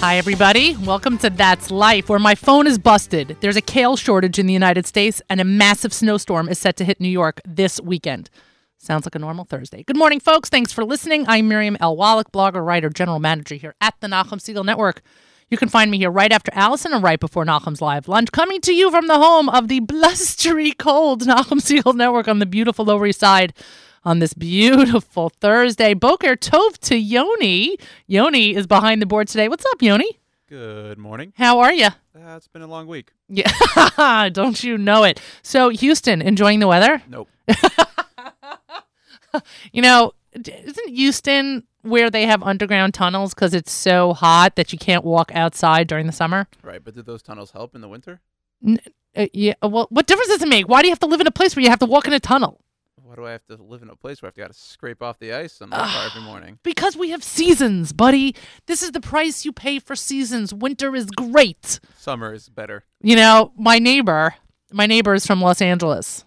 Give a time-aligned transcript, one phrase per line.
[0.00, 0.76] Hi, everybody.
[0.76, 3.38] Welcome to That's Life, where my phone is busted.
[3.40, 6.84] There's a kale shortage in the United States, and a massive snowstorm is set to
[6.84, 8.28] hit New York this weekend.
[8.76, 9.82] Sounds like a normal Thursday.
[9.82, 10.50] Good morning, folks.
[10.50, 11.24] Thanks for listening.
[11.26, 11.96] I'm Miriam L.
[11.96, 15.00] Wallach, blogger, writer, general manager here at the Nachum Segal Network.
[15.48, 18.60] You can find me here right after Allison and right before Nachum's live lunch, coming
[18.60, 22.84] to you from the home of the blustery cold Nachum Segal Network on the beautiful
[22.84, 23.54] Lower East Side
[24.06, 25.92] on this beautiful Thursday.
[25.92, 27.76] Boker Tov to Yoni.
[28.06, 29.48] Yoni is behind the board today.
[29.48, 30.20] What's up, Yoni?
[30.48, 31.32] Good morning.
[31.36, 31.86] How are you?
[31.86, 33.10] Uh, it's been a long week.
[33.28, 35.20] Yeah, don't you know it?
[35.42, 37.02] So, Houston, enjoying the weather?
[37.08, 37.28] Nope.
[39.70, 44.78] You know, isn't Houston where they have underground tunnels because it's so hot that you
[44.78, 46.48] can't walk outside during the summer?
[46.62, 48.20] Right, but did those tunnels help in the winter?
[48.66, 49.52] Uh, yeah.
[49.60, 50.70] Well, what difference does it make?
[50.70, 52.14] Why do you have to live in a place where you have to walk in
[52.14, 52.62] a tunnel?
[53.16, 55.32] Do I have to live in a place where I have gotta scrape off the
[55.32, 56.58] ice on my car every ah, morning?
[56.62, 58.36] Because we have seasons, buddy.
[58.66, 60.52] This is the price you pay for seasons.
[60.52, 61.80] Winter is great.
[61.96, 62.84] Summer is better.
[63.00, 64.34] You know, my neighbor,
[64.70, 66.26] my neighbor is from Los Angeles.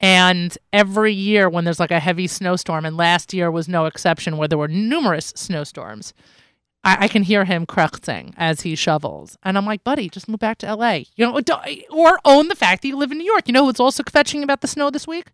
[0.00, 4.36] And every year when there's like a heavy snowstorm, and last year was no exception
[4.36, 6.12] where there were numerous snowstorms,
[6.86, 9.36] I, I can hear him cruxing as he shovels.
[9.42, 11.00] And I'm like, buddy, just move back to LA.
[11.16, 11.40] You know,
[11.90, 13.48] or own the fact that you live in New York.
[13.48, 15.26] You know who's also fetching about the snow this week?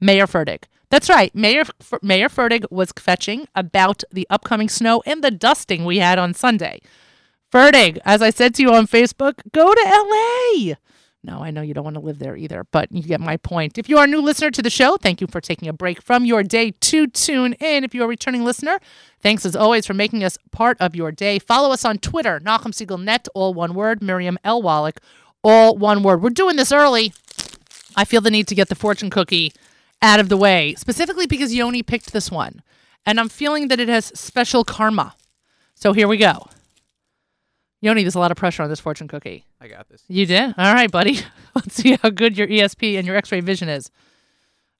[0.00, 0.64] Mayor Fertig.
[0.88, 1.34] That's right.
[1.34, 6.18] Mayor F- Mayor Fertig was fetching about the upcoming snow and the dusting we had
[6.18, 6.80] on Sunday.
[7.52, 10.74] Fertig, as I said to you on Facebook, go to LA.
[11.22, 13.76] No, I know you don't want to live there either, but you get my point.
[13.76, 16.00] If you are a new listener to the show, thank you for taking a break
[16.00, 17.84] from your day to tune in.
[17.84, 18.80] If you're a returning listener,
[19.22, 21.38] thanks as always for making us part of your day.
[21.38, 24.62] Follow us on Twitter, Nachum Segal Net, all one word, Miriam L.
[24.62, 24.98] Wallach,
[25.42, 26.22] all one word.
[26.22, 27.12] We're doing this early.
[27.96, 29.52] I feel the need to get the fortune cookie
[30.00, 32.62] out of the way, specifically because Yoni picked this one.
[33.04, 35.14] And I'm feeling that it has special karma.
[35.74, 36.48] So here we go.
[37.82, 39.46] Yoni, there's a lot of pressure on this fortune cookie.
[39.60, 40.04] I got this.
[40.06, 40.54] You did?
[40.58, 41.20] All right, buddy.
[41.54, 43.90] Let's see how good your ESP and your x ray vision is.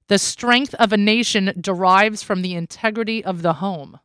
[0.08, 4.00] The strength of a nation derives from the integrity of the home.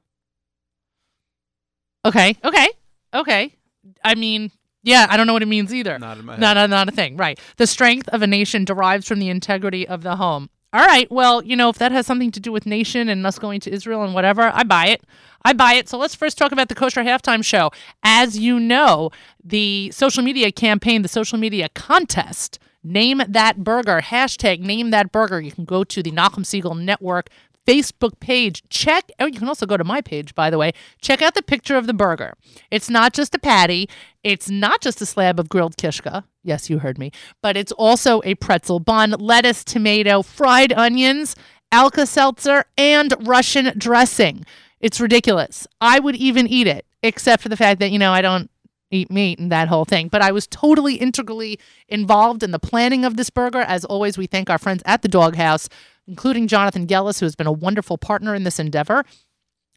[2.05, 2.67] Okay, okay,
[3.13, 3.55] okay.
[4.03, 4.51] I mean,
[4.83, 5.97] yeah, I don't know what it means either.
[5.97, 6.41] Not in my head.
[6.41, 7.17] no, not a thing.
[7.17, 7.39] Right.
[7.57, 10.49] The strength of a nation derives from the integrity of the home.
[10.75, 11.09] All right.
[11.09, 13.71] Well, you know, if that has something to do with nation and us going to
[13.71, 15.05] Israel and whatever, I buy it.
[15.45, 15.87] I buy it.
[15.87, 17.71] So let's first talk about the kosher halftime show.
[18.03, 19.09] As you know,
[19.41, 25.39] the social media campaign, the social media contest, name that burger, hashtag name that burger.
[25.39, 27.29] You can go to the Nachum Segal Network
[27.65, 28.63] Facebook page.
[28.69, 30.71] Check, oh, you can also go to my page, by the way.
[31.01, 32.35] Check out the picture of the burger.
[32.71, 33.89] It's not just a patty,
[34.23, 36.23] it's not just a slab of grilled kishka.
[36.43, 37.11] Yes, you heard me.
[37.41, 41.35] But it's also a pretzel bun, lettuce, tomato, fried onions,
[41.71, 44.45] Alka Seltzer, and Russian dressing.
[44.79, 45.65] It's ridiculous.
[45.81, 48.49] I would even eat it, except for the fact that, you know, I don't
[48.91, 50.07] eat meat and that whole thing.
[50.07, 53.61] But I was totally integrally involved in the planning of this burger.
[53.61, 55.69] As always, we thank our friends at the Doghouse,
[56.07, 59.03] including Jonathan Gellis, who has been a wonderful partner in this endeavor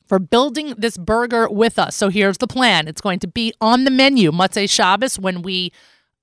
[0.07, 1.95] for building this burger with us.
[1.95, 2.89] So here's the plan.
[2.89, 5.73] It's going to be on the menu, Motzei Shabbos, when we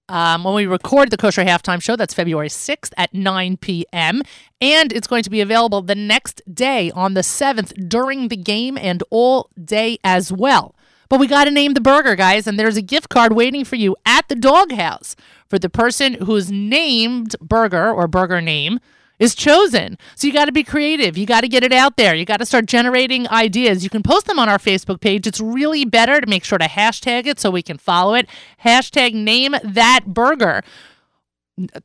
[0.08, 1.96] um, when we record the Kosher Halftime Show.
[1.96, 4.22] That's February 6th at 9 p.m.
[4.62, 8.78] And it's going to be available the next day on the 7th during the game
[8.78, 10.76] and all day as well.
[11.10, 13.76] But we got to name the burger, guys, and there's a gift card waiting for
[13.76, 15.16] you at the doghouse
[15.48, 18.80] for the person whose named burger or burger name
[19.20, 19.98] is chosen.
[20.16, 21.18] So you got to be creative.
[21.18, 22.16] You got to get it out there.
[22.16, 23.84] You got to start generating ideas.
[23.84, 25.26] You can post them on our Facebook page.
[25.28, 28.28] It's really better to make sure to hashtag it so we can follow it.
[28.64, 30.64] Hashtag name that burger.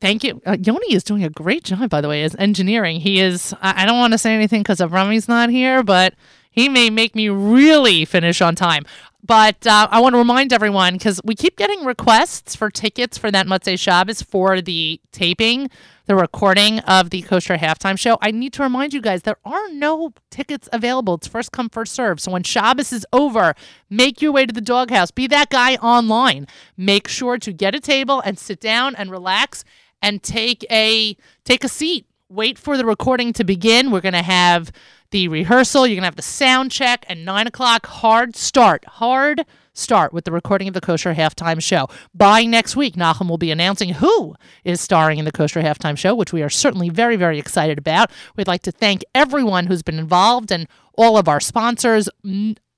[0.01, 0.41] Thank you.
[0.45, 2.99] Uh, Yoni is doing a great job, by the way, as engineering.
[2.99, 6.13] He is, I I don't want to say anything because Avrami's not here, but
[6.49, 8.83] he may make me really finish on time.
[9.23, 13.31] But uh, I want to remind everyone because we keep getting requests for tickets for
[13.31, 15.69] that Motzei Shabbos for the taping,
[16.11, 18.17] the recording of the Kosher Halftime Show.
[18.21, 21.13] I need to remind you guys there are no tickets available.
[21.13, 22.19] It's first come, first serve.
[22.19, 23.55] So when Shabbos is over,
[23.89, 25.09] make your way to the doghouse.
[25.09, 26.47] Be that guy online.
[26.75, 29.63] Make sure to get a table and sit down and relax
[30.01, 31.15] and take a
[31.45, 32.05] take a seat.
[32.31, 33.91] Wait for the recording to begin.
[33.91, 34.71] We're gonna have
[35.09, 35.85] the rehearsal.
[35.85, 38.85] You're gonna have the sound check and nine o'clock hard start.
[38.85, 41.89] Hard start with the recording of the Kosher Halftime Show.
[42.15, 44.33] By next week, Nahum will be announcing who
[44.63, 48.09] is starring in the Kosher Halftime Show, which we are certainly very, very excited about.
[48.37, 52.07] We'd like to thank everyone who's been involved and all of our sponsors.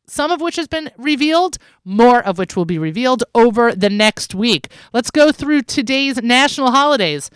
[0.08, 4.34] Some of which has been revealed, more of which will be revealed over the next
[4.34, 4.72] week.
[4.94, 7.30] Let's go through today's national holidays.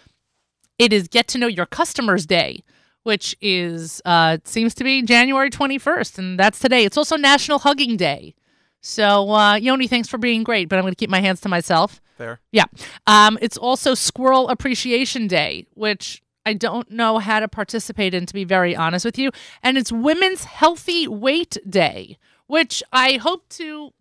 [0.80, 2.64] It is Get to Know Your Customers Day,
[3.04, 6.86] which is uh, seems to be January 21st, and that's today.
[6.86, 8.36] It's also National Hugging Day.
[8.82, 11.50] So, uh, Yoni, thanks for being great, but I'm going to keep my hands to
[11.50, 12.00] myself.
[12.18, 12.40] Fair.
[12.52, 12.66] Yeah.
[13.06, 18.34] Um, it's also Squirrel Appreciation Day, which I don't know how to participate in, to
[18.34, 19.32] be very honest with you.
[19.64, 23.92] And it's Women's Healthy Weight Day, which I hope to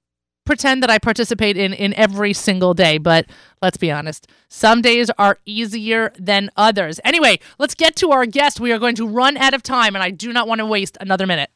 [0.47, 2.97] pretend that I participate in in every single day.
[2.97, 3.27] But
[3.61, 6.99] let's be honest, some days are easier than others.
[7.05, 8.61] Anyway, let's get to our guest.
[8.61, 10.97] We are going to run out of time, and I do not want to waste
[11.01, 11.51] another minute.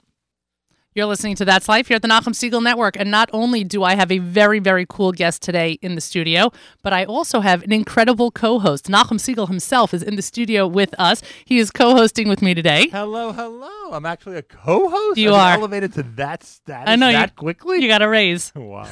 [0.93, 2.97] You're listening to That's Life here at the Nachum Segal Network.
[2.97, 6.51] And not only do I have a very, very cool guest today in the studio,
[6.83, 8.87] but I also have an incredible co host.
[8.87, 11.23] Nachum Segal himself is in the studio with us.
[11.45, 12.89] He is co hosting with me today.
[12.89, 13.93] Hello, hello.
[13.93, 15.17] I'm actually a co-host.
[15.17, 15.59] You I've are.
[15.61, 16.89] elevated to that status.
[16.89, 17.81] I know, you- that quickly.
[17.81, 18.51] You got a raise.
[18.57, 18.89] wow.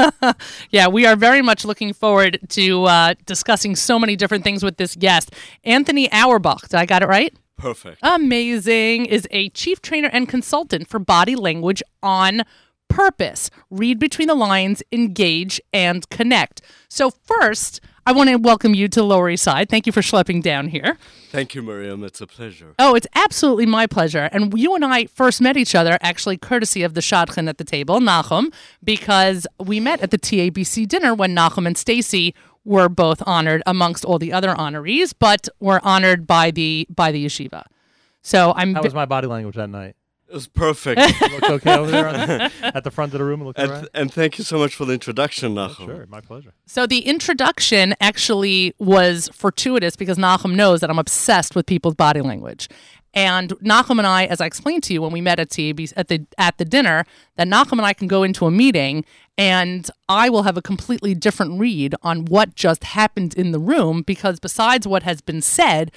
[0.70, 4.78] yeah, we are very much looking forward to uh, discussing so many different things with
[4.78, 5.34] this guest.
[5.64, 7.34] Anthony Auerbach, did I got it right?
[7.62, 7.98] Perfect.
[8.02, 12.42] Amazing is a chief trainer and consultant for body language on
[12.88, 13.50] purpose.
[13.70, 16.60] Read between the lines, engage, and connect.
[16.88, 19.68] So, first, I want to welcome you to Lower East Side.
[19.68, 20.98] Thank you for schlepping down here.
[21.30, 22.02] Thank you, Miriam.
[22.02, 22.74] It's a pleasure.
[22.80, 24.28] Oh, it's absolutely my pleasure.
[24.32, 27.64] And you and I first met each other, actually, courtesy of the Shadchan at the
[27.64, 33.22] table, Nachum, because we met at the TABC dinner when Nachum and Stacy were both
[33.26, 37.64] honored amongst all the other honorees, but were honored by the by the yeshiva.
[38.22, 39.96] So I'm How was my body language that night?
[40.28, 40.98] It was perfect.
[41.22, 42.18] It looked okay over there on-
[42.62, 43.42] at the front of the room.
[43.42, 43.88] It looked and, right.
[43.92, 45.84] and thank you so much for the introduction, oh, Nachum.
[45.84, 46.54] Sure, my pleasure.
[46.66, 52.22] So the introduction actually was fortuitous because Nachum knows that I'm obsessed with people's body
[52.22, 52.68] language.
[53.14, 56.08] And Nachum and I, as I explained to you when we met at TAB at
[56.08, 57.04] the at the dinner,
[57.36, 59.04] that Nachum and I can go into a meeting
[59.36, 64.02] and I will have a completely different read on what just happened in the room
[64.02, 65.92] because besides what has been said,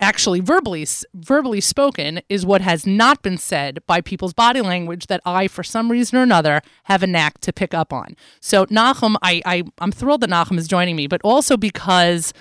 [0.00, 5.20] actually verbally verbally spoken is what has not been said by people's body language that
[5.24, 8.16] I, for some reason or another, have a knack to pick up on.
[8.40, 12.32] So Nachum, I, I I'm thrilled that Nachum is joining me, but also because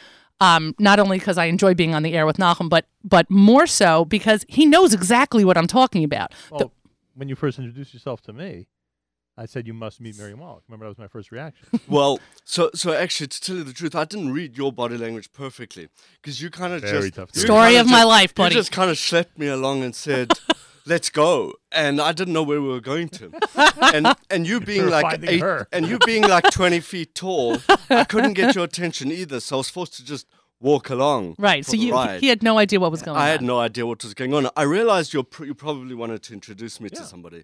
[0.43, 3.65] um, not only because I enjoy being on the air with Nachum, but but more
[3.65, 6.33] so because he knows exactly what I'm talking about.
[6.51, 6.73] Well,
[7.15, 8.67] when you first introduced yourself to me,
[9.37, 10.63] I said you must meet Miriam Wallach.
[10.67, 11.65] Remember, that was my first reaction.
[11.87, 15.31] Well, so so actually, to tell you the truth, I didn't read your body language
[15.31, 15.87] perfectly
[16.21, 17.47] because you kind of just tough to you read.
[17.47, 18.53] Story kinda of my life, buddy.
[18.55, 20.33] You just kind of schlepped me along and said,
[20.85, 23.31] "Let's go," and I didn't know where we were going to.
[23.93, 25.67] And and you being like eight, her.
[25.71, 27.57] and you being like twenty feet tall,
[27.89, 29.39] I couldn't get your attention either.
[29.39, 30.27] So I was forced to just
[30.59, 31.35] walk along.
[31.37, 31.65] Right.
[31.65, 32.21] So you ride.
[32.21, 33.27] he had no idea what was going I on.
[33.27, 34.49] I had no idea what was going on.
[34.55, 36.99] I realized you're pr- you probably wanted to introduce me Yeah.
[36.99, 37.43] to somebody.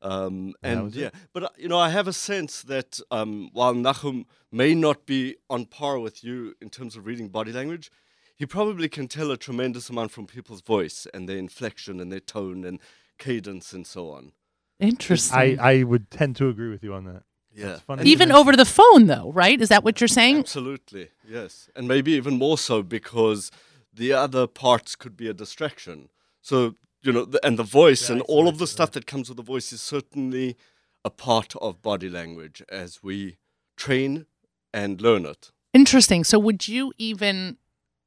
[0.00, 1.00] Um, and was it.
[1.00, 5.06] yeah, but uh, you know, I have a sense that um, while Nahum may not
[5.06, 7.90] be on par with you in terms of reading body language,
[8.38, 12.20] he probably can tell a tremendous amount from people's voice and their inflection and their
[12.20, 12.78] tone and
[13.18, 14.32] cadence and so on.
[14.78, 15.58] Interesting.
[15.60, 17.24] I, I would tend to agree with you on that.
[17.52, 19.60] Yeah, funny Even over the phone, though, right?
[19.60, 20.38] Is that what you're saying?
[20.38, 23.50] Absolutely, yes, and maybe even more so because
[23.92, 26.08] the other parts could be a distraction.
[26.40, 29.06] So you know, the, and the voice Yeah, and all of the you- stuff that
[29.06, 30.56] comes with the voice is certainly
[31.04, 33.38] a part of body language as we
[33.76, 34.26] train
[34.72, 35.50] and learn it.
[35.74, 36.22] Interesting.
[36.22, 37.56] So, would you even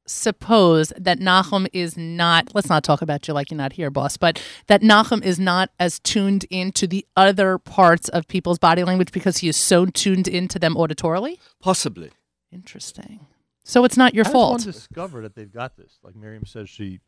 [0.06, 4.16] suppose that Nachum is not, let's not talk about you like you're not here, boss,
[4.16, 9.12] but that Nachum is not as tuned into the other parts of people's body language
[9.12, 11.38] because he is so tuned into them auditorily?
[11.60, 12.10] Possibly.
[12.50, 13.26] Interesting.
[13.64, 14.58] So, it's not your How fault.
[14.58, 15.98] does one discover that they've got this?
[16.02, 17.00] Like Miriam says, she you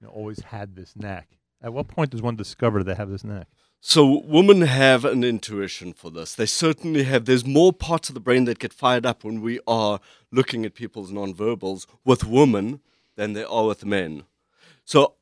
[0.00, 1.28] know, always had this knack.
[1.62, 3.48] At what point does one discover they have this knack?
[3.80, 6.34] So women have an intuition for this.
[6.34, 7.24] They certainly have.
[7.24, 10.74] There's more parts of the brain that get fired up when we are looking at
[10.74, 12.80] people's nonverbals with women
[13.16, 14.24] than there are with men.
[14.84, 15.14] So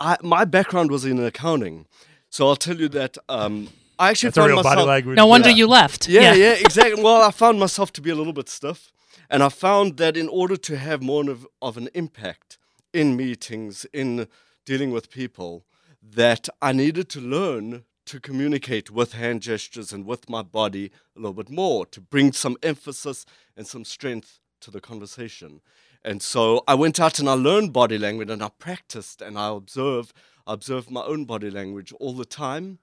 [0.00, 1.86] I, my background was in accounting.
[2.28, 3.68] So I'll tell you that um,
[4.00, 4.74] I actually That's a found real myself.
[4.76, 5.16] body language.
[5.16, 5.54] no wonder Yeah.
[5.54, 6.08] you left.
[6.08, 7.00] Yeah, yeah, exactly.
[7.02, 8.92] Well, I found myself to be a little bit stiff.
[9.30, 12.58] And I found that in order to have more of, of an impact
[12.92, 14.26] in meetings, in
[14.66, 15.64] dealing with people,
[16.02, 21.20] that I needed to learn to communicate with hand gestures and with my body a
[21.20, 23.24] little bit more, to bring some emphasis
[23.56, 25.60] and some strength to the conversation.
[26.04, 29.48] And so I went out and I learned body language and I practiced and I
[29.48, 30.12] observed,
[30.46, 32.78] I observed my own body language all the time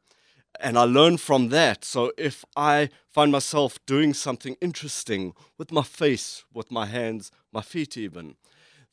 [0.59, 1.83] and I learn from that.
[1.83, 7.61] So if I find myself doing something interesting with my face, with my hands, my
[7.61, 8.35] feet, even,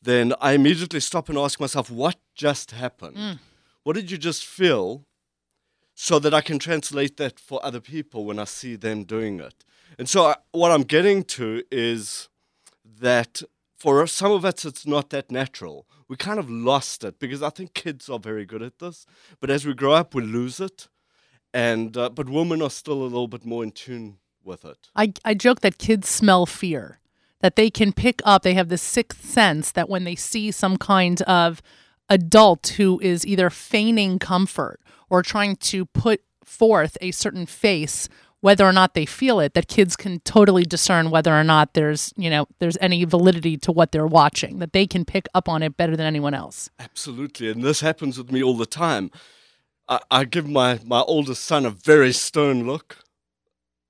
[0.02, 3.16] then I immediately stop and ask myself, what just happened?
[3.16, 3.38] Mm.
[3.84, 5.04] What did you just feel?
[5.98, 9.64] So that I can translate that for other people when I see them doing it.
[9.98, 12.28] And so I, what I'm getting to is
[13.00, 13.42] that
[13.78, 15.86] for some of us, it's not that natural.
[16.06, 19.06] We kind of lost it because I think kids are very good at this.
[19.40, 20.88] But as we grow up, we lose it.
[21.56, 24.90] and uh, but women are still a little bit more in tune with it.
[24.94, 27.00] I, I joke that kids smell fear,
[27.40, 30.76] that they can pick up, they have this sixth sense that when they see some
[30.76, 31.62] kind of
[32.08, 38.08] adult who is either feigning comfort or trying to put forth a certain face,
[38.40, 42.12] whether or not they feel it, that kids can totally discern whether or not there's,
[42.16, 45.62] you know, there's any validity to what they're watching, that they can pick up on
[45.62, 46.70] it better than anyone else.
[46.78, 49.10] Absolutely, and this happens with me all the time.
[49.88, 52.98] I, I give my my oldest son a very stern look,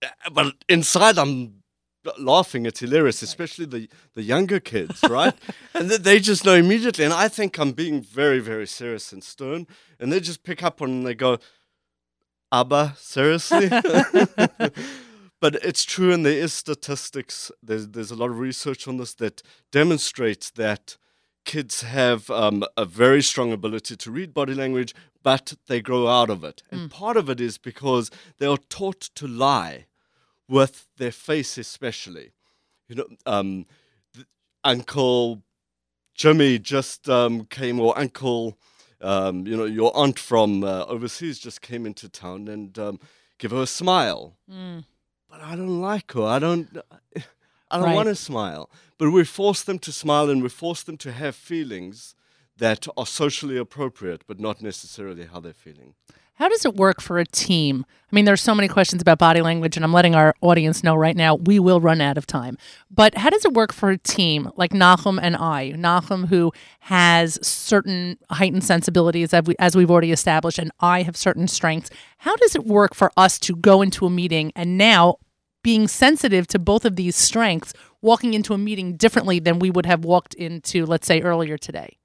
[0.03, 1.63] uh, but inside I'm
[2.19, 2.67] laughing.
[2.67, 5.35] It's hilarious, especially the the younger kids, right?
[5.75, 7.05] and th- they just know immediately.
[7.05, 9.67] And I think I'm being very very serious and stern,
[9.99, 11.39] and they just pick up on and they go,
[12.53, 13.69] "Abba, seriously."
[15.41, 17.51] but it's true, and there is statistics.
[17.63, 20.97] There's there's a lot of research on this that demonstrates that
[21.45, 26.29] kids have um, a very strong ability to read body language, but they grow out
[26.29, 26.63] of it.
[26.71, 29.87] And part of it is because they are taught to lie
[30.49, 32.33] with their face, especially.
[32.89, 33.67] You know, um,
[34.65, 35.43] Uncle
[36.15, 38.57] Jimmy just um, came, or Uncle,
[39.01, 43.01] um, you know, your aunt from uh, overseas just came into town and um,
[43.39, 44.37] give her a smile.
[44.51, 44.85] Mm.
[45.29, 46.23] But I don't like her.
[46.23, 46.79] I don't.
[47.69, 47.97] I don't Right.
[47.97, 48.71] want to smile.
[48.97, 52.15] But we force them to smile and we force them to have feelings
[52.57, 55.95] that are socially appropriate, but not necessarily how they're feeling.
[56.37, 57.87] How does it work for a team?
[58.13, 60.95] I mean, there's so many questions about body language, and I'm letting our audience know
[60.95, 62.59] right now we will run out of time.
[62.91, 65.71] But how does it work for a team like Nahum and I?
[65.71, 71.17] Nahum, who has certain heightened sensibilities, as, we, as we've already established, and I have
[71.17, 71.91] certain strengths.
[72.19, 75.17] How does it work for us to go into a meeting and now
[75.63, 79.87] being sensitive to both of these strengths, walking into a meeting differently than we would
[79.87, 81.97] have walked into, let's say, earlier today?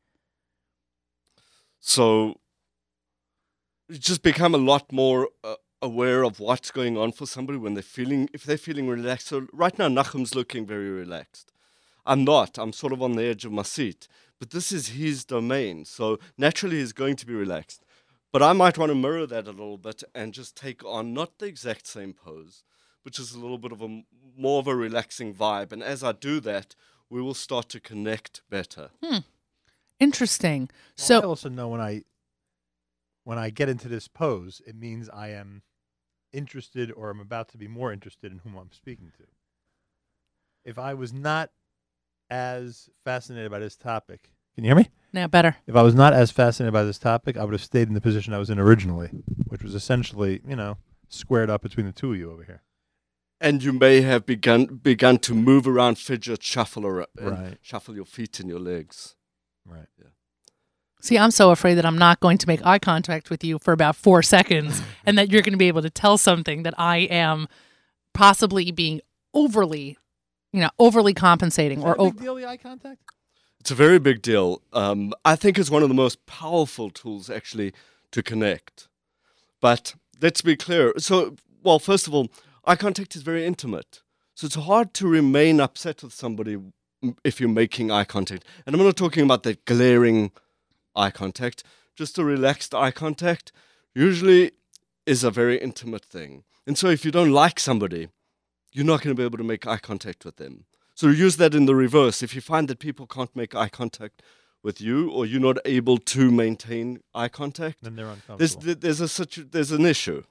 [1.79, 2.40] So
[3.91, 7.83] just become a lot more uh, aware of what's going on for somebody when they're
[7.83, 9.27] feeling, if they're feeling relaxed.
[9.27, 11.51] So right now, Nachum's looking very relaxed.
[12.05, 12.57] I'm not.
[12.57, 14.07] I'm sort of on the edge of my seat.
[14.39, 15.85] But this is his domain.
[15.85, 17.83] So naturally, he's going to be relaxed.
[18.31, 21.37] But I might want to mirror that a little bit and just take on not
[21.37, 22.63] the exact same pose,
[23.03, 24.03] but just a little bit of a
[24.37, 25.71] more of a relaxing vibe.
[25.71, 26.75] And as I do that,
[27.09, 28.89] we will start to connect better.
[29.99, 30.69] Interesting.
[30.95, 32.03] So I also know when I
[33.23, 35.61] when I get into this pose, it means I am
[36.33, 39.23] interested or I'm about to be more interested in whom I'm speaking to.
[40.63, 41.51] If I was not
[42.29, 44.89] as fascinated by this topic, can you hear me?
[45.13, 45.57] now better.
[45.67, 48.01] If I was not as fascinated by this topic, I would have stayed in the
[48.01, 49.09] position I was in originally,
[49.47, 50.77] which was essentially, you know,
[51.09, 52.61] squared up between the two of you over here.
[53.43, 57.57] and you may have begun begun to move around, fidget, shuffle, ar- and Right.
[57.61, 59.15] shuffle your feet and your legs.
[59.65, 59.87] Right.
[61.01, 63.73] See, I'm so afraid that I'm not going to make eye contact with you for
[63.73, 66.99] about four seconds and that you're going to be able to tell something that I
[66.99, 67.47] am
[68.13, 69.01] possibly being
[69.33, 69.97] overly,
[70.53, 72.19] you know, overly compensating or over.
[72.19, 73.01] deal, the eye contact?
[73.59, 74.61] It's a very big deal.
[74.73, 77.73] Um, I think it's one of the most powerful tools actually
[78.11, 78.87] to connect.
[79.59, 80.93] But let's be clear.
[80.97, 82.29] So, well, first of all,
[82.65, 84.01] eye contact is very intimate.
[84.35, 86.57] So it's hard to remain upset with somebody
[87.23, 88.45] if you're making eye contact.
[88.65, 90.31] And I'm not talking about that glaring
[90.95, 91.63] eye contact,
[91.95, 93.51] just a relaxed eye contact
[93.93, 94.51] usually
[95.05, 96.43] is a very intimate thing.
[96.67, 98.09] And so if you don't like somebody,
[98.71, 100.65] you're not going to be able to make eye contact with them.
[100.95, 102.21] So use that in the reverse.
[102.21, 104.21] If you find that people can't make eye contact
[104.63, 108.05] with you, or you're not able to maintain eye contact, Then they're
[108.37, 108.75] there's uncomfortable.
[108.81, 110.23] there's a such there's an issue.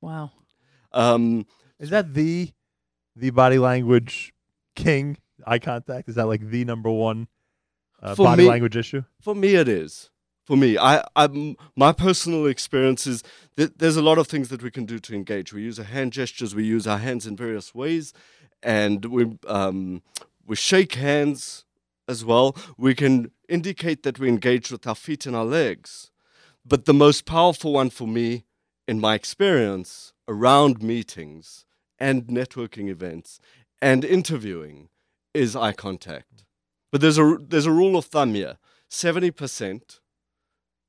[0.00, 0.32] Wow.
[0.92, 1.46] Um,
[1.78, 2.50] Is that the
[3.14, 4.32] the body language
[4.74, 5.18] king?
[5.46, 7.28] Eye contact is that like the number one
[8.02, 9.02] uh, For body me- language issue?
[9.20, 10.10] for me, it is.
[10.44, 13.24] For me, I, I'm, my personal experience is
[13.56, 15.52] that there's a lot of things that we can do to engage.
[15.52, 18.12] We use our hand gestures, we use our hands in various ways,
[18.62, 20.02] and we um,
[20.46, 21.64] we shake hands
[22.06, 22.56] as well.
[22.78, 26.12] We can indicate that we engage with our feet and our legs.
[26.64, 28.44] But the most powerful one for me,
[28.86, 31.64] in my experience, around meetings
[31.98, 33.40] and networking events
[33.82, 34.90] and interviewing,
[35.34, 36.44] is eye contact.
[36.96, 38.56] But there's a there's a rule of thumb here:
[38.88, 40.00] seventy percent.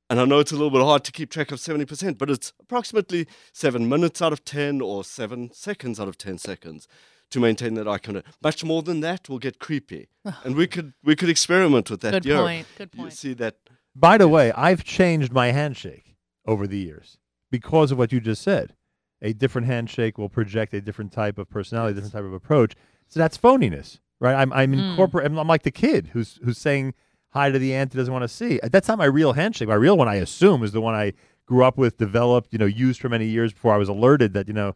[0.09, 2.29] And I know it's a little bit hard to keep track of seventy percent, but
[2.29, 6.87] it's approximately seven minutes out of ten or seven seconds out of ten seconds
[7.31, 8.27] to maintain that eye contact.
[8.41, 10.07] Much more than that will get creepy,
[10.45, 12.13] and we could we could experiment with that.
[12.13, 12.37] Good here.
[12.37, 12.67] point.
[12.77, 13.11] Good You point.
[13.11, 13.57] see that
[13.93, 17.17] By the way, I've changed my handshake over the years
[17.51, 18.75] because of what you just said.
[19.21, 22.75] A different handshake will project a different type of personality, a different type of approach.
[23.09, 24.35] So that's phoniness, right?
[24.35, 24.89] I'm I'm Mm.
[24.91, 25.37] incorporating.
[25.37, 26.93] I'm like the kid who's who's saying
[27.29, 28.59] hi to the aunt he doesn't want to see.
[28.63, 29.67] That's not my real handshake.
[29.67, 31.13] My real one, I assume, is the one I
[31.45, 34.47] grew up with, developed, you know, used for many years before I was alerted that
[34.47, 34.75] you know,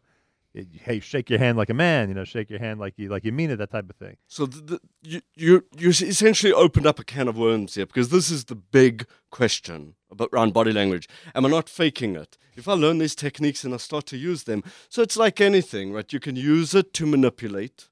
[0.54, 3.08] it- hey, shake your hand like a man, you know, shake your hand like you
[3.08, 4.16] like you mean it, that type of thing.
[4.26, 8.10] So the, the, you you you essentially opened up a can of worms here because
[8.10, 11.08] this is the big question about around body language.
[11.34, 12.36] Am I not faking it?
[12.54, 15.90] If I learn these techniques and I start to use them, so it's like anything,
[15.94, 16.12] right?
[16.12, 17.88] You can use it to manipulate,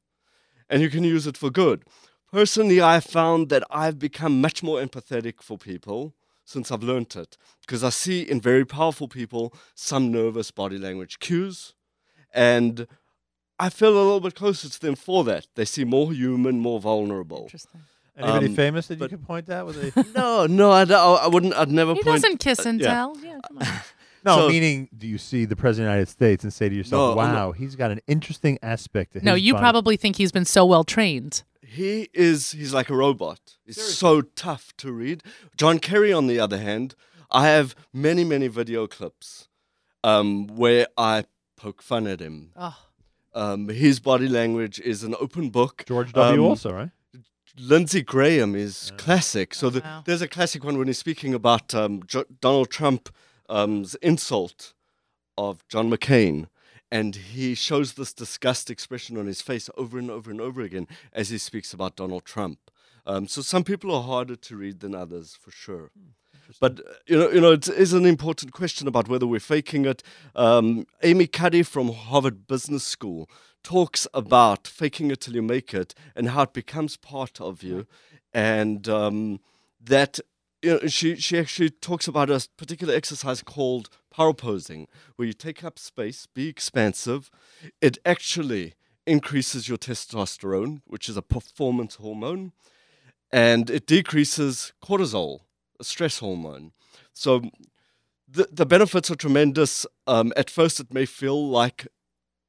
[0.71, 1.85] and you can use it for good.
[2.33, 7.37] Personally, I found that I've become much more empathetic for people since I've learned it
[7.61, 11.75] because I see in very powerful people some nervous body language cues,
[12.33, 12.87] and
[13.59, 15.47] I feel a little bit closer to them for that.
[15.57, 17.43] They seem more human, more vulnerable.
[17.43, 17.81] Interesting.
[18.17, 21.21] Anybody Um, famous that you but- could point at with a No, no, I, don't-
[21.21, 21.55] I wouldn't.
[21.55, 22.23] I'd never He point.
[22.23, 22.87] doesn't kiss and yeah.
[22.95, 23.17] tell.
[23.23, 23.67] Yeah, come on.
[24.25, 24.37] no?
[24.37, 27.17] So- meaning, do you see the president of the United States and say to yourself,
[27.17, 30.33] No, I'm "Wow, he's got an interesting aspect to No, you body." probably think he's
[30.33, 31.43] been so well trained.
[31.63, 32.51] He is.
[32.53, 33.39] He's like a robot.
[33.65, 35.23] He's so tough to read.
[35.57, 36.97] John Kerry, on the other hand,
[37.31, 39.49] I have many, many video clips
[40.03, 41.25] um, where I
[41.57, 42.51] poke fun at him.
[42.57, 42.77] Oh,
[43.35, 45.85] Um, his body language is an open book.
[45.87, 46.43] George W.
[46.43, 46.91] Um, also, right?
[47.59, 49.55] Lindsey Graham is classic.
[49.55, 50.03] So the, wow.
[50.05, 52.71] there's a classic one when he's speaking about um, Jo- Donald
[53.51, 54.75] Trump's insult
[55.37, 56.47] of John McCain.
[56.93, 60.89] And he shows this disgust expression on his face over and over and over again
[61.13, 62.59] as he speaks about Donald Trump.
[63.07, 65.91] Um, so some people are harder to read than others, for sure.
[66.61, 69.85] But uh, you know, you know, it is an important question about whether we're faking
[69.85, 70.03] it.
[70.35, 73.31] Um, Amy Cuddy from Harvard Business School
[73.63, 77.87] talks about faking it till you make it and how it becomes part of you,
[78.35, 79.39] and um,
[79.81, 80.19] that
[80.63, 85.33] you know, she she actually talks about a particular exercise called power posing, where you
[85.33, 87.31] take up space, be expansive.
[87.81, 88.75] It actually
[89.07, 92.53] increases your testosterone, which is a performance hormone,
[93.33, 95.41] and it decreases cortisol,
[95.79, 96.73] a stress hormone.
[97.13, 97.43] So
[98.29, 99.87] the the benefits are tremendous.
[100.07, 101.87] Um, at first, it may feel like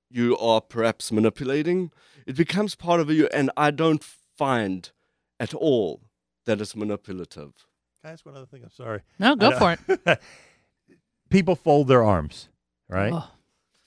[0.09, 1.91] you are perhaps manipulating.
[2.27, 4.91] It becomes part of you, and I don't find
[5.39, 6.01] at all
[6.45, 7.53] that it's manipulative.
[8.01, 8.63] Can I ask one other thing?
[8.63, 9.01] I'm sorry.
[9.19, 10.19] no, go for it.
[11.29, 12.49] People fold their arms,
[12.89, 13.13] right?
[13.13, 13.29] Oh,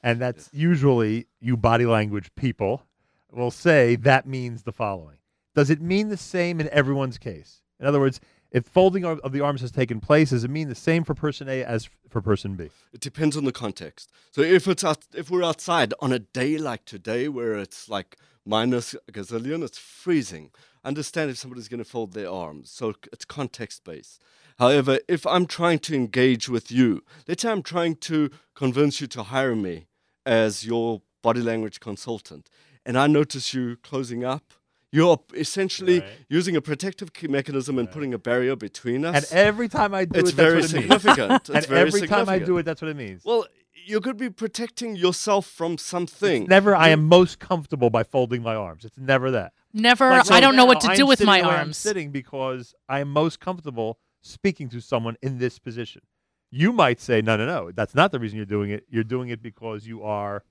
[0.03, 2.85] And that's usually you body language people
[3.31, 5.17] will say that means the following.
[5.55, 7.63] Does it mean the same in everyone's case?
[7.81, 10.69] In other words, if folding of of the arms has taken place, does it mean
[10.69, 12.71] the same for person A as for person B?
[12.93, 14.11] It depends on the context.
[14.31, 18.17] So if it's out, if we're outside on a day like today, where it's like
[18.47, 20.51] minus a gazillion, it's freezing.
[20.85, 22.71] Understand if somebody's going to fold their arms.
[22.71, 24.21] So it's context based.
[24.59, 29.07] However, if I'm trying to engage with you, let's say I'm trying to convince you
[29.09, 29.87] to hire me
[30.27, 32.51] as your body language consultant,
[32.87, 34.53] and I notice you closing up.
[34.93, 36.09] You're essentially Right.
[36.29, 39.17] using a protective key mechanism and putting a barrier between us.
[39.33, 41.03] And every time I do it's it, very that's what it means.
[41.03, 41.33] significant.
[41.49, 43.23] It's and very every time I do it, that's what it means.
[43.25, 43.47] Well,
[43.87, 46.47] you could be protecting yourself from something.
[46.49, 48.85] never, I am most comfortable by folding my arms.
[48.85, 49.53] It's never that.
[49.75, 50.11] Never.
[50.11, 51.77] Like, I don't know what to do I'm with my the way I'm arms.
[51.77, 56.03] sitting because I am most comfortable speaking to someone in this position.
[56.51, 58.85] You might say, no, no, no, that's not the reason you're doing it.
[58.89, 60.45] You're doing it because you are.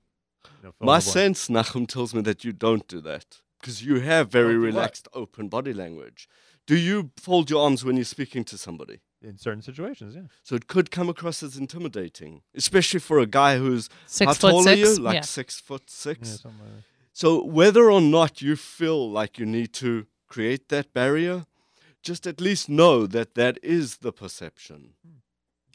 [0.62, 4.30] You know, My sense, Nachum, tells me that you don't do that because you have
[4.30, 4.66] very Don't what?
[4.66, 6.28] relaxed, open body language.
[6.66, 9.00] Do you fold your arms when you're speaking to somebody?
[9.22, 10.22] in certain situations, yeah.
[10.42, 14.50] So it could come across as intimidating, especially for a guy who's Six how foot
[14.50, 14.72] tall six.
[14.72, 14.98] are you?
[14.98, 15.20] Like yeah.
[15.22, 16.28] six foot six.
[16.28, 16.82] yeah something like that.
[17.14, 21.46] So whether or not you feel like you need to create that barrier,
[22.02, 24.94] just at least know that that is the perception.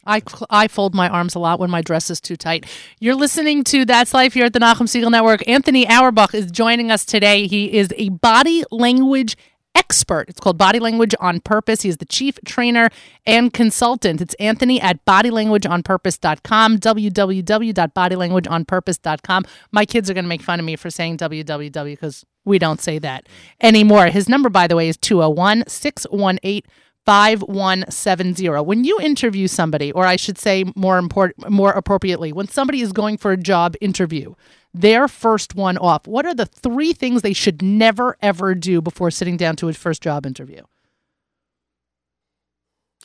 [0.05, 2.65] I, cl- I fold my arms a lot when my dress is too tight.
[2.99, 5.47] You're listening to That's Life here at the Nachum Segal Network.
[5.47, 7.47] Anthony Auerbach is joining us today.
[7.47, 9.37] He is a body language
[9.79, 10.29] expert.
[10.29, 11.81] It's called Body Language on Purpose.
[11.81, 12.89] He is the chief trainer
[13.25, 14.21] and consultant.
[14.21, 19.45] It's Anthony at bodylanguageonpurpose.com, www.bodylanguageonpurpose.com.
[19.71, 22.81] My kids are going to make fun of me for saying www because we don't
[22.81, 23.27] say that
[23.61, 24.07] anymore.
[24.07, 26.63] His number, by the way, is 201 618
[27.05, 28.49] 5170.
[28.61, 32.91] When you interview somebody, or I should say more important more appropriately, when somebody is
[32.91, 34.35] going for a job interview,
[34.73, 39.11] their first one off, what are the three things they should never ever do before
[39.11, 40.61] sitting down to a first job interview?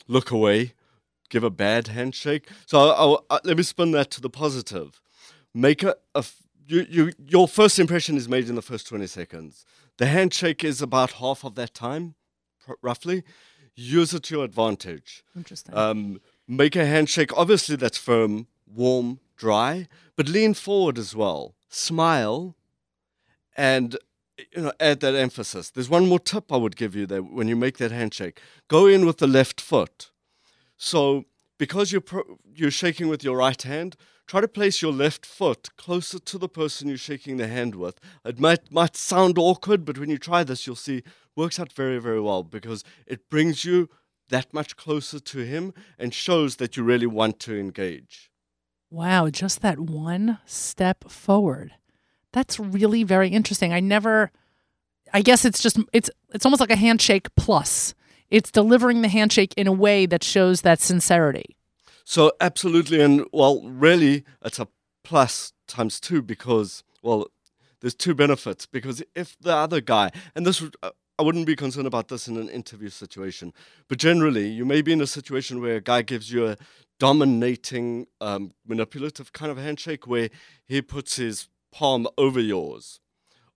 [0.07, 0.73] look away,
[1.29, 2.49] give a bad handshake.
[2.65, 5.01] So I'll, i let me spin that to the positive.
[5.53, 5.95] Make a.
[6.67, 9.65] you, you, your first impression is made in the first 20 seconds.
[9.97, 12.15] The handshake is about half of that time,
[12.65, 13.23] pr- roughly.
[13.75, 15.23] Use it to your advantage.
[15.35, 15.75] Interesting.
[15.75, 21.55] Um, make a handshake, obviously, that's firm, warm, dry, but lean forward as well.
[21.69, 22.55] Smile
[23.55, 23.97] and
[24.37, 25.69] you know, add that emphasis.
[25.69, 28.41] There's one more tip I would give you there when you make that handshake.
[28.67, 30.11] Go in with the left foot.
[30.77, 31.25] So
[31.57, 33.95] because you're pro- you're shaking with your right hand,
[34.27, 37.99] try to place your left foot closer to the person you're shaking the hand with.
[38.25, 41.03] It might might sound awkward, but when you try this, you'll see
[41.35, 43.89] works out very very well because it brings you
[44.29, 48.31] that much closer to him and shows that you really want to engage.
[48.95, 51.73] Wow, just that one step forward.
[52.31, 53.73] That's really very interesting.
[53.73, 54.31] I never
[55.13, 57.93] I guess it's just it's it's almost like a handshake plus.
[58.29, 61.57] It's delivering the handshake in a way that shows that sincerity.
[62.05, 64.69] So absolutely, and well, really, it's a
[65.03, 67.27] plus times two because well,
[67.81, 68.65] there's two benefits.
[68.65, 72.37] Because if the other guy, and this uh, I wouldn't be concerned about this in
[72.37, 73.53] an interview situation,
[73.87, 76.57] but generally, you may be in a situation where a guy gives you a
[76.99, 80.29] dominating, um, manipulative kind of handshake where
[80.65, 82.99] he puts his palm over yours.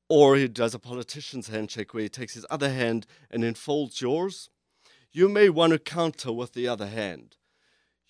[0.09, 4.49] Or he does a politician's handshake where he takes his other hand and enfolds yours.
[5.11, 7.35] You may want to counter with the other hand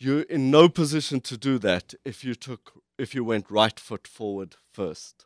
[0.01, 4.07] you're in no position to do that if you took if you went right foot
[4.07, 5.25] forward first.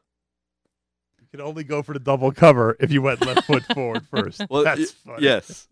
[1.22, 4.42] You can only go for the double cover if you went left foot forward first.
[4.50, 5.24] Well, That's y- funny.
[5.26, 5.68] yes.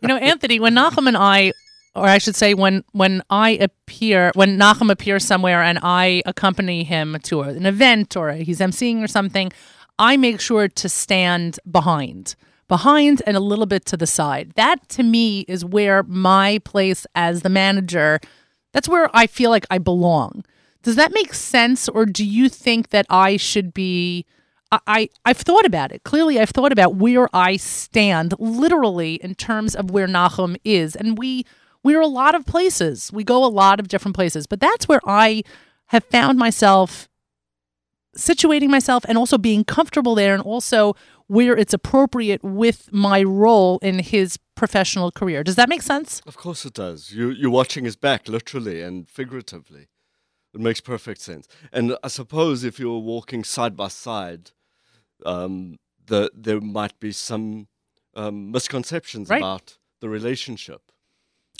[0.00, 1.52] You know, Anthony, when Nachum and I
[1.96, 6.84] or I should say when when I appear when Nachum appears somewhere and I accompany
[6.84, 9.50] him to an event or he's emceeing or something,
[9.98, 12.36] I make sure to stand behind.
[12.68, 14.52] Behind and a little bit to the side.
[14.56, 18.20] That to me is where my place as the manager,
[18.72, 20.44] that's where I feel like I belong.
[20.82, 24.26] Does that make sense or do you think that I should be
[24.72, 26.02] I I've thought about it.
[26.02, 31.16] Clearly, I've thought about where I stand, literally in terms of where Nahum is, and
[31.16, 31.46] we
[31.86, 33.10] we're a lot of places.
[33.12, 35.42] We go a lot of different places, but that's where I
[35.86, 37.08] have found myself
[38.16, 40.94] situating myself and also being comfortable there, and also
[41.26, 45.42] where it's appropriate with my role in his professional career.
[45.44, 46.22] Does that make sense?
[46.26, 47.10] Of course it does.
[47.12, 49.88] You you're watching his back literally and figuratively.
[50.54, 51.46] It makes perfect sense.
[51.72, 54.52] And I suppose if you were walking side by side,
[55.26, 57.68] um, the, there might be some
[58.14, 59.42] um, misconceptions Right.
[59.42, 60.80] about the relationship.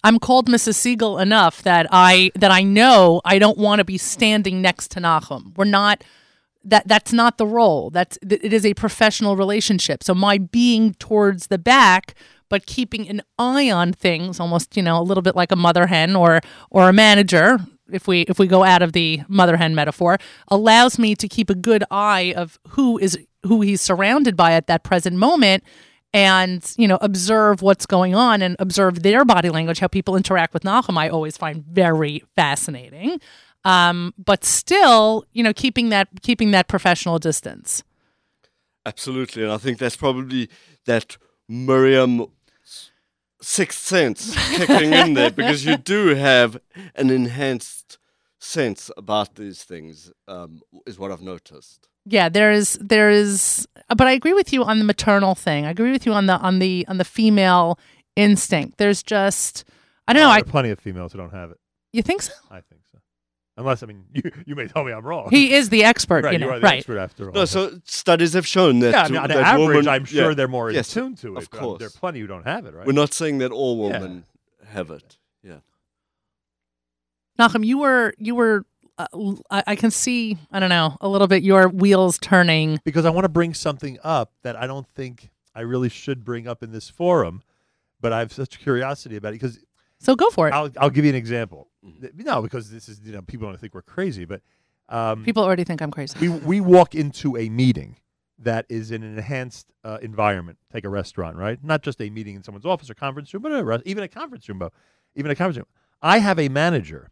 [0.05, 0.75] I'm called Mrs.
[0.75, 5.01] Segal enough that I that I know I don't want to be standing next to
[5.01, 5.55] Nahum.
[5.57, 6.05] We're not
[6.65, 7.91] that that's not the role.
[7.91, 10.03] That's it is a professional relationship.
[10.03, 12.15] So my being towards the back
[12.49, 15.87] but keeping an eye on things almost, you know, a little bit like a mother
[15.87, 17.59] hen or or a manager
[17.91, 21.51] if we if we go out of the mother hen metaphor allows me to keep
[21.51, 25.63] a good eye of who is who he's surrounded by at that present moment
[26.13, 30.55] and you know observe what's going on and observe their body language how people interact
[30.55, 33.21] with Nahum I always find very fascinating.
[33.65, 37.83] Um, but still you know keeping that keeping that professional distance.
[38.85, 40.49] Absolutely, and I think that's probably
[40.87, 41.17] that
[41.49, 42.27] Miriam
[43.41, 46.59] sixth sense kicking in there because you do have
[46.95, 47.99] an enhanced
[48.39, 51.89] sense about these things, um, is what I've noticed.
[52.05, 55.71] yeah there is there is but I agree with you on the maternal thing I
[55.71, 57.79] agree with you on the on the on the female
[58.15, 59.65] instinct there's just
[60.07, 61.59] I don't know there I are plenty of females who don't have it.
[61.93, 62.99] you think so I think so.
[63.59, 65.29] Unless, I mean, you, you may tell me I'm wrong.
[65.31, 67.33] he is the expert right, you know are the right expert after all.
[67.33, 68.91] No, so studies have shown that.
[68.93, 71.15] yeah, I mean, on that average, women- I'm sure yeah, they're more Yes, in tune
[71.23, 71.43] to it.
[71.45, 72.87] of but, um, there are plenty who don't have it, right?
[72.87, 73.99] We're not saying that all Yeah.
[73.99, 74.27] women
[74.67, 75.17] have it.
[75.43, 75.61] Yeah.
[77.39, 78.65] Malcolm, you were you were.
[78.99, 80.39] Uh, l- I, I can see.
[80.51, 82.81] I don't know a little bit your wheels turning.
[82.85, 86.49] because I want to bring something up that I don't think I really should bring
[86.49, 87.43] up in this forum,
[88.01, 89.59] but I have such curiosity about it because
[89.99, 90.55] So go for it.
[90.55, 91.69] I'll, I'll give you an example.
[91.85, 92.25] Mhm.
[92.25, 94.41] No, because this is you know people don't think we're crazy, but
[94.89, 96.19] um, People already think I'm crazy.
[96.19, 97.97] we we walk into a meeting
[98.39, 100.57] that is in an enhanced uh, environment.
[100.73, 101.63] Take a restaurant, right?
[101.63, 104.09] Not just a meeting in someone's office or conference room, but a res- even a
[104.09, 104.59] conference room.
[104.59, 104.71] Bo,
[105.17, 105.67] Even a conference room.
[106.01, 107.11] I have a manager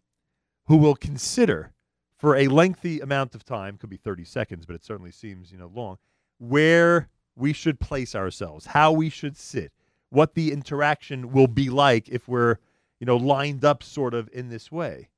[0.67, 1.73] who will consider
[2.17, 5.59] for a lengthy amount of time, could be 30 seconds, but it certainly seems you
[5.59, 5.99] know long,
[6.39, 9.73] where we should place ourselves, how we should sit,
[10.11, 12.57] what the interaction will be like if we're
[13.01, 15.09] you know lined up sort of in this way,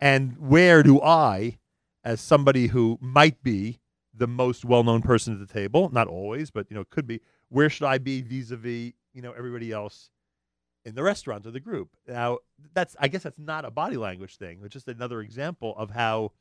[0.00, 1.58] and where do I
[2.04, 3.78] as somebody who might be
[4.14, 7.20] the most well-known person at the table, not always, but you know, could be.
[7.48, 10.10] Where should I be vis-a-vis, you know, everybody else
[10.84, 11.90] in the restaurant or the group?
[12.08, 12.38] Now,
[12.74, 16.32] that's I guess that's not a body language thing, It's just another example of how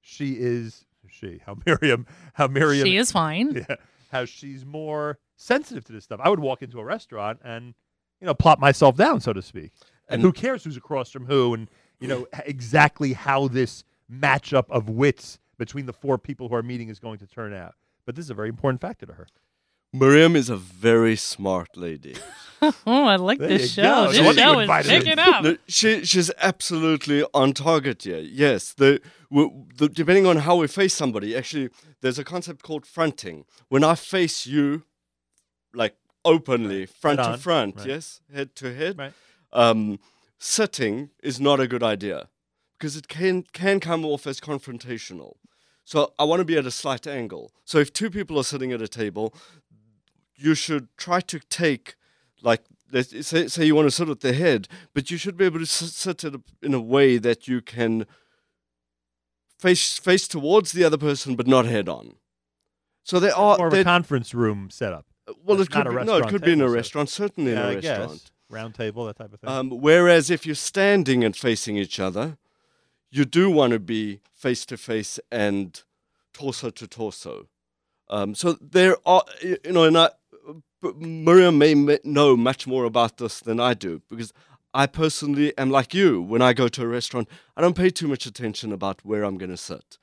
[0.00, 0.84] she is.
[1.10, 3.52] She, how Miriam, how Miriam, She is fine.
[3.68, 3.76] yeah,
[4.12, 6.20] how she's more sensitive to this stuff.
[6.22, 7.74] I would walk into a restaurant and
[8.20, 9.72] you know plop myself down, so to speak.
[10.08, 11.68] And, And- who cares who's across from who, and
[12.00, 16.88] you know exactly how this matchup of wits between the four people who are meeting
[16.88, 17.74] is going to turn out.
[18.06, 19.26] But this is a very important factor to her.
[19.92, 22.14] Miriam is a very smart lady.
[22.86, 24.04] Oh, I like There this you show.
[24.06, 24.08] go.
[24.08, 25.44] This No wonder you show is picking up.
[25.44, 28.18] No, she she's absolutely on target here.
[28.18, 32.84] Yes, the, w- the depending on how we face somebody, actually, there's a concept called
[32.86, 33.44] fronting.
[33.68, 34.82] When I face you,
[35.72, 37.86] like openly, front to on, front, right.
[37.86, 38.98] yes, head to head.
[38.98, 39.12] Right.
[39.52, 39.98] Um,
[40.38, 42.28] sitting is not a good idea
[42.78, 45.34] because it can can come off as confrontational.
[45.84, 47.50] So I want to be at a slight angle.
[47.64, 49.32] So if two people are sitting at a table,
[50.36, 51.94] you should try to take
[52.42, 52.62] like
[53.02, 55.66] say, say you want to sit at the head, but you should be able to
[55.66, 58.06] sit at a, in a way that you can
[59.58, 62.14] face face towards the other person, but not head on.
[63.02, 65.06] So there are More of a conference room setup.
[65.44, 67.08] well, it's it could be, no, it restaurant could be in a table, so- restaurant,
[67.10, 68.10] certainly in Yeah, a I restaurant.
[68.12, 68.30] guess.
[68.50, 69.50] Round table, that type of thing.
[69.50, 72.38] Um, whereas if you're standing and facing each other,
[73.10, 75.82] you do want to be face to face and
[76.32, 77.48] torso to torso.
[78.08, 80.10] Um, so there are, you know, and I,
[80.82, 84.32] Miriam may know much more about this than I do because
[84.74, 86.20] I personally am like you.
[86.22, 89.38] When I go to a restaurant, I don't pay too much attention about where I'm
[89.38, 89.98] going to sit.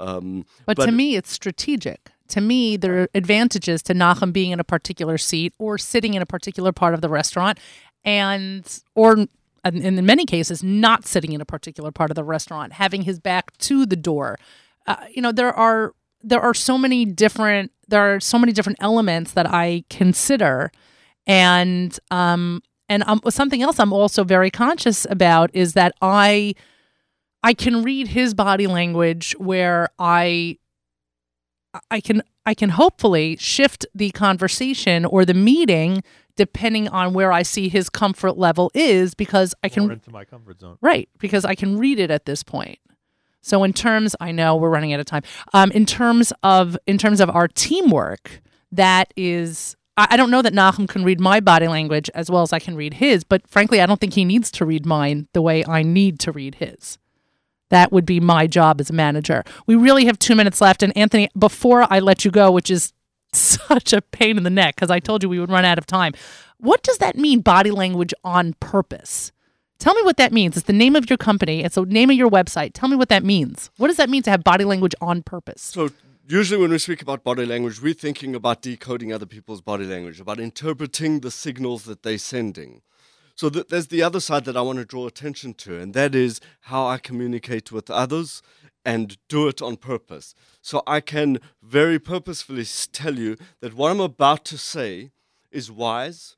[0.00, 2.10] Um, But, to me, it's strategic.
[2.28, 6.22] To me, there are advantages to Nachum being in a particular seat or sitting in
[6.22, 7.58] a particular part of the restaurant,
[8.04, 9.26] and or
[9.64, 13.56] in many cases, not sitting in a particular part of the restaurant, having his back
[13.58, 14.38] to the door.
[14.86, 18.78] Uh, you know, there are there are so many different there are so many different
[18.80, 20.70] elements that I consider,
[21.26, 26.54] and um and um, something else I'm also very conscious about is that I
[27.42, 30.58] I can read his body language where I
[31.90, 36.02] I can I can hopefully shift the conversation or the meeting
[36.36, 40.24] depending on where I see his comfort level is because I can More into my
[40.24, 40.76] comfort zone.
[40.80, 42.78] Right, because I can read it at this point.
[43.46, 45.22] So in terms, I know we're running out of time.
[45.54, 50.52] Um, in terms of in terms of our teamwork, that is, I, don't know that
[50.52, 53.22] Nahum can read my body language as well as I can read his.
[53.22, 56.32] But frankly, I don't think he needs to read mine the way I need to
[56.32, 56.98] read his.
[57.70, 59.44] That would be my job as a manager.
[59.64, 62.92] We really have two minutes left, and Anthony, before I let you go, which is
[63.32, 65.86] such a pain in the neck because I told you we would run out of
[65.86, 66.14] time.
[66.58, 69.30] What does that mean, body language on purpose?
[69.78, 70.56] Tell me what that means.
[70.56, 71.62] It's the name of your company.
[71.62, 72.70] It's the name of your website.
[72.72, 73.70] Tell me what that means.
[73.76, 75.62] What does that mean to have body language on purpose?
[75.62, 75.90] So
[76.26, 80.18] usually when we speak about body language, we're thinking about decoding other people's body language,
[80.18, 82.82] about interpreting the signals that they're sending.
[83.34, 86.14] So th- there's the other side that I want to draw attention to, and that
[86.14, 88.42] is how I communicate with others
[88.82, 90.34] and do it on purpose.
[90.62, 95.10] So I can very purposefully tell you that what I'm about to say
[95.50, 96.36] is wise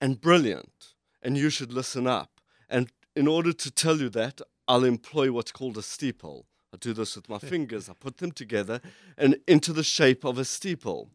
[0.00, 2.37] and brilliant, and you should listen up.
[2.68, 6.46] And in order to tell you that, I'll employ what's called a steeple.
[6.72, 7.88] I do this with my fingers.
[7.88, 8.80] I put them together
[9.16, 11.10] and into the shape of a steeple.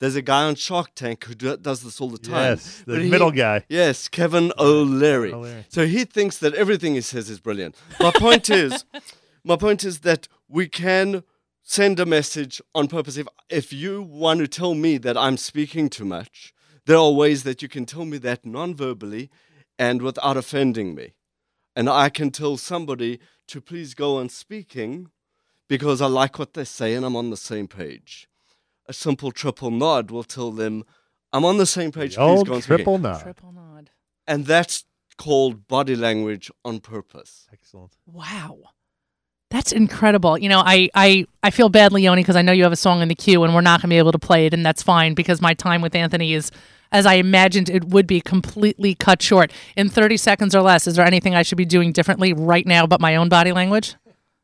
[0.00, 2.50] There's a guy on Shark Tank who do, does this all the time.
[2.52, 3.64] Yes, the he- middle guy.
[3.68, 5.32] Yes, Kevin O'Leary.
[5.32, 5.64] O'Leary.
[5.68, 7.74] So he thinks that everything he says is brilliant.
[7.98, 8.84] My point is,
[9.42, 11.24] my point is that we can
[11.64, 13.16] send a message on purpose.
[13.16, 16.54] If if you want to tell me that I'm speaking too much,
[16.86, 19.30] there are ways that you can tell me that non-verbally
[19.78, 21.14] and without offending me.
[21.76, 25.10] And I can tell somebody to please go on speaking
[25.68, 28.28] because I like what they say and I'm on the same page.
[28.86, 30.84] A simple triple nod will tell them
[31.32, 32.16] I'm on the same page.
[32.16, 32.76] The please old go on speaking.
[32.76, 33.22] triple nod.
[33.22, 33.90] Triple nod.
[34.26, 34.84] And that's
[35.18, 37.46] called body language on purpose.
[37.52, 37.96] Excellent.
[38.06, 38.58] Wow.
[39.50, 40.36] That's incredible.
[40.38, 43.00] You know, I I, I feel bad, Leonie, because I know you have a song
[43.00, 44.82] in the queue and we're not going to be able to play it, and that's
[44.82, 46.50] fine because my time with Anthony is,
[46.92, 49.52] as I imagined it would be, completely cut short.
[49.76, 52.86] In 30 seconds or less, is there anything I should be doing differently right now
[52.86, 53.94] but my own body language?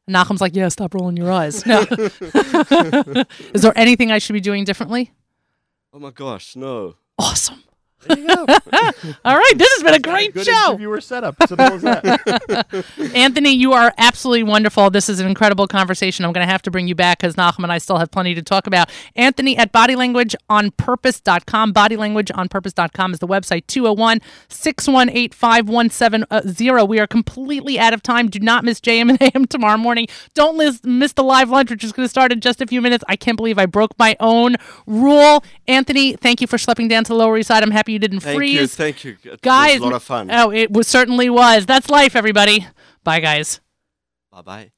[0.08, 1.64] Nachum's like, yeah, stop rolling your eyes.
[1.64, 1.80] No.
[3.54, 5.12] is there anything I should be doing differently?
[5.92, 6.96] Oh my gosh, no.
[7.18, 7.62] Awesome.
[8.04, 8.34] There you go.
[9.24, 10.68] All right, this has been a great Good show.
[10.70, 11.36] interviewer setup.
[11.46, 12.84] Simple as that.
[13.14, 14.90] Anthony, you are absolutely wonderful.
[14.90, 16.24] This is an incredible conversation.
[16.24, 18.34] I'm going to have to bring you back because Nachum and I still have plenty
[18.34, 18.90] to talk about.
[19.16, 21.74] Anthony at bodylanguageonpurpose.com.
[21.74, 26.26] Bodylanguageonpurpose.com is the website 201 618 5170.
[26.30, 28.28] Uh, we are completely out of time.
[28.28, 30.06] Do not miss JM and AM tomorrow morning.
[30.34, 32.80] Don't miss, miss the live lunch, which is going to start in just a few
[32.80, 33.04] minutes.
[33.08, 35.44] I can't believe I broke my own rule.
[35.66, 37.62] Anthony, thank you for schlepping down to the Lower East Side.
[37.62, 38.60] I'm happy you didn't Thank freeze.
[38.60, 39.16] you, thank you.
[39.24, 40.30] It Guys, was a lot of fun.
[40.30, 41.64] Oh, it was certainly was.
[41.64, 42.66] That's life, everybody.
[43.02, 43.60] Bye, guys.
[44.30, 44.70] Bye bye.